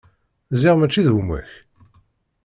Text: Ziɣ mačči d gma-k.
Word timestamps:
Ziɣ 0.61 0.75
mačči 0.77 1.01
d 1.05 1.07
gma-k. 1.15 1.49